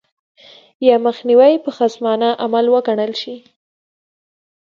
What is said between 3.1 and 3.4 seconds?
شي.